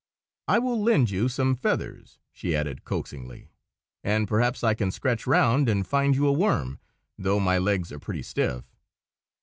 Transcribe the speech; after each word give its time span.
I 0.47 0.57
will 0.57 0.81
lend 0.81 1.11
you 1.11 1.29
some 1.29 1.53
feathers," 1.53 2.17
she 2.31 2.55
added, 2.55 2.83
coaxingly, 2.85 3.49
"and 4.03 4.27
perhaps 4.27 4.63
I 4.63 4.73
can 4.73 4.89
scratch 4.89 5.27
round 5.27 5.69
and 5.69 5.85
find 5.85 6.15
you 6.15 6.25
a 6.25 6.31
worm, 6.33 6.79
though 7.19 7.39
my 7.39 7.59
legs 7.59 7.91
are 7.91 7.99
pretty 7.99 8.23
stiff. 8.23 8.65